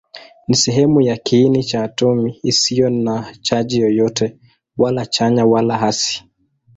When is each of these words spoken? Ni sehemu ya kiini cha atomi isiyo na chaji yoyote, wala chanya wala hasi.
Ni 0.47 0.55
sehemu 0.55 1.01
ya 1.01 1.17
kiini 1.17 1.63
cha 1.63 1.83
atomi 1.83 2.39
isiyo 2.43 2.89
na 2.89 3.35
chaji 3.41 3.79
yoyote, 3.81 4.39
wala 4.77 5.05
chanya 5.05 5.45
wala 5.45 5.77
hasi. 5.77 6.23